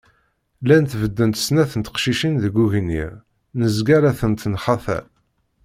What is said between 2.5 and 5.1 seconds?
ugnir, nezga la tent-nettxatal